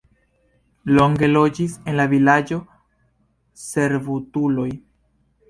Longe 0.99 1.29
loĝis 1.29 1.75
en 1.91 1.99
la 1.99 2.07
vilaĝo 2.15 2.59
servutuloj. 3.67 4.69